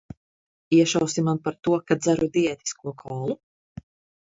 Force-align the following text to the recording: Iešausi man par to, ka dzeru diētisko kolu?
Iešausi 0.77 1.23
man 1.27 1.41
par 1.49 1.59
to, 1.67 1.77
ka 1.91 1.99
dzeru 2.07 2.31
diētisko 2.39 2.97
kolu? 3.05 3.39